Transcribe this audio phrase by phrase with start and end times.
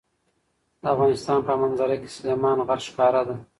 [0.81, 3.35] د افغانستان په منظره کې سلیمان غر ښکاره ده.